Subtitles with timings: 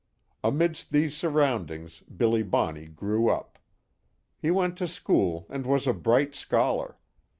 [0.43, 3.59] Amidst these surroundings, Billy Bonney grew up.
[4.35, 6.97] He went to school and was a bright scholar.